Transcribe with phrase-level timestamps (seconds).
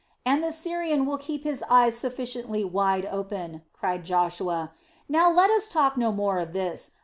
[0.25, 4.71] "And the Syrian will keep his eyes sufficiently wide open," cried Joshua.
[5.07, 6.89] "Now let us talk no more of this.